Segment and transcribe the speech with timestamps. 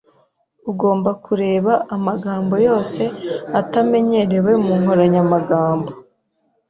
[0.71, 3.01] Ugomba kureba amagambo yose
[3.59, 5.91] atamenyerewe mu nkoranyamagambo.